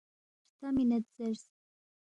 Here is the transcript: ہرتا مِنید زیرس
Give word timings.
ہرتا 0.59 0.67
مِنید 0.75 1.05
زیرس 1.15 1.43